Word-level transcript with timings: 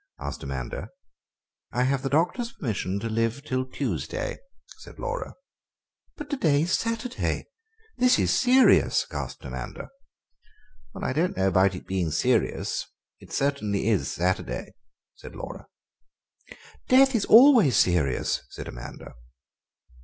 asked 0.19 0.41
Amanda. 0.41 0.89
"I 1.71 1.83
have 1.83 2.01
the 2.01 2.09
doctor's 2.09 2.53
permission 2.53 2.99
to 3.01 3.07
live 3.07 3.43
till 3.43 3.65
Tuesday," 3.67 4.39
said 4.79 4.97
Laura. 4.97 5.35
"But 6.17 6.27
to 6.31 6.37
day 6.37 6.63
is 6.63 6.71
Saturday; 6.75 7.45
this 7.97 8.17
is 8.17 8.31
serious!" 8.33 9.05
gasped 9.05 9.45
Amanda. 9.45 9.89
"I 10.99 11.13
don't 11.13 11.37
know 11.37 11.49
about 11.49 11.75
it 11.75 11.85
being 11.85 12.09
serious; 12.09 12.87
it 13.19 13.29
is 13.29 13.37
certainly 13.37 13.95
Saturday," 14.03 14.71
said 15.13 15.35
Laura. 15.35 15.67
"Death 16.87 17.13
is 17.13 17.25
always 17.25 17.77
serious," 17.77 18.41
said 18.49 18.67
Amanda. 18.67 19.13